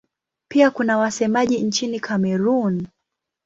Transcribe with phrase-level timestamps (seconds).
[0.47, 2.87] Pia kuna wasemaji nchini Kamerun.